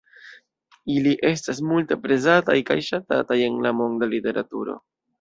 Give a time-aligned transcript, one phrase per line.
[0.93, 4.81] Ili estas multe aprezataj kaj ŝatataj en la monda literaturo.